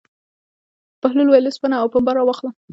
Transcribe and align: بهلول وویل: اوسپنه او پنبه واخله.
بهلول 1.01 1.27
وویل: 1.29 1.45
اوسپنه 1.47 1.75
او 1.81 1.87
پنبه 1.93 2.21
واخله. 2.25 2.51